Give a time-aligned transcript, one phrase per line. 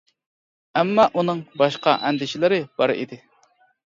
[0.79, 3.21] ئەمما ئۇنىڭ باشقا ئەندىشىلىرى بار ئىدى.